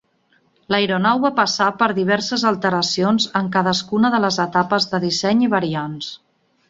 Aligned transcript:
L'aeronau 0.75 1.19
va 1.25 1.29
passar 1.39 1.67
per 1.81 1.89
diverses 1.99 2.45
alteracions 2.51 3.29
en 3.41 3.51
cadascuna 3.57 4.11
de 4.17 4.23
les 4.25 4.41
etapes 4.47 4.93
de 4.95 5.03
disseny 5.05 5.45
i 5.47 5.51
variants. 5.57 6.11